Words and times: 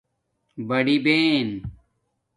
بڑی 0.67 0.95
بہن 1.05 1.49